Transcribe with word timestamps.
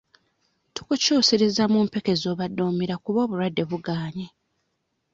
Tukukyusirizza 0.75 1.63
mu 1.73 1.79
mpeke 1.87 2.13
z'obadde 2.21 2.61
omira 2.69 2.95
kuba 3.03 3.19
obulwadde 3.25 3.63
bugaanye. 3.69 4.27